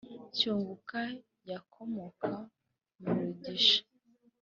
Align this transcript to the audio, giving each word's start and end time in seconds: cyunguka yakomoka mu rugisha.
cyunguka 0.37 0.99
yakomoka 1.51 2.31
mu 2.99 3.09
rugisha. 3.17 3.81